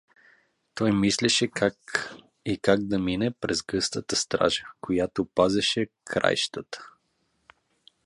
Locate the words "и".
2.45-2.57